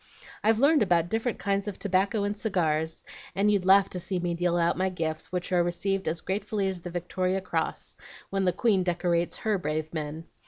[0.43, 3.03] I've learned about different kinds of tobacco and cigars,
[3.35, 6.67] and you'd laugh to see me deal out my gifts, which are received as gratefully
[6.67, 7.97] as the Victoria Cross,
[8.31, 10.23] when the Queen decorates HER brave men.